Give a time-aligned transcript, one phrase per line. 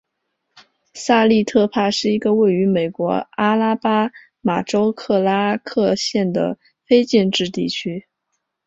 [0.95, 8.07] 萨利特帕是一个位于美国阿拉巴马州克拉克县的非建制地区。